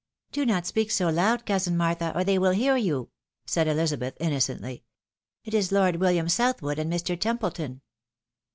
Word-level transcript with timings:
"Do 0.31 0.47
not 0.47 0.65
speak 0.65 0.89
so 0.89 1.09
loud, 1.11 1.45
cousin 1.45 1.77
Martha, 1.77 2.11
or 2.17 2.23
they 2.23 2.39
wiU 2.39 2.55
hear 2.55 2.75
you," 2.75 3.11
said 3.45 3.67
Ehzabeth, 3.67 4.13
innocently." 4.19 4.83
It 5.45 5.53
is 5.53 5.71
Lord 5.71 5.97
William 5.97 6.27
South 6.27 6.59
,wood 6.63 6.79
and 6.79 6.91
Mr. 6.91 7.15
Templeton." 7.19 7.81